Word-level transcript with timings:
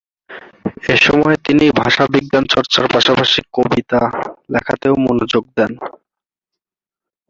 এ 0.89 0.95
সময় 1.05 1.37
তিনি 1.45 1.65
ভাষাবিজ্ঞানচর্চার 1.79 2.85
পাশাপাশি 2.93 3.39
কবিতা 3.53 4.01
লেখাতেও 4.53 4.93
মনোযোগ 5.05 5.43
দেন। 5.57 5.71